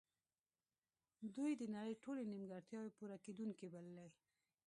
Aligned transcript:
دوی 1.35 1.51
د 1.57 1.63
نړۍ 1.75 1.93
ټولې 2.03 2.23
نیمګړتیاوې 2.29 2.91
پوره 2.97 3.17
کیدونکې 3.25 3.65
بللې 3.73 4.07